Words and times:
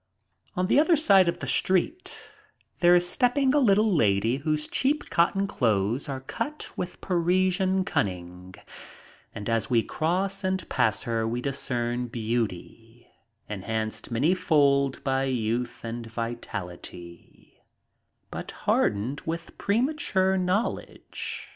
On 0.55 0.65
the 0.65 0.79
other 0.79 0.95
side 0.95 1.27
of 1.27 1.41
the 1.41 1.47
street 1.47 2.31
there 2.79 2.95
is 2.95 3.07
stepping 3.07 3.53
a 3.53 3.59
little 3.59 3.93
lady 3.95 4.37
whose 4.37 4.67
cheap 4.67 5.11
cotton 5.11 5.45
clothes 5.45 6.09
are 6.09 6.21
cut 6.21 6.71
with 6.75 6.99
Parisian 7.01 7.85
cun 7.85 8.07
ning, 8.07 8.55
and 9.35 9.47
as 9.47 9.69
we 9.69 9.83
cross 9.83 10.43
and 10.43 10.67
pass 10.69 11.03
her 11.03 11.27
we 11.27 11.39
discern 11.39 12.07
beauty, 12.07 13.05
en 13.47 13.61
hanced 13.61 14.09
many 14.09 14.33
fold 14.33 15.03
by 15.03 15.25
youth 15.25 15.83
and 15.83 16.07
vitality, 16.07 17.61
but 18.31 18.49
hardened 18.65 19.21
with 19.27 19.55
premature 19.59 20.35
knowledge. 20.35 21.49